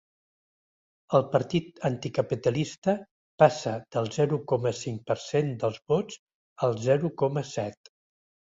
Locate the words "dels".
5.65-5.81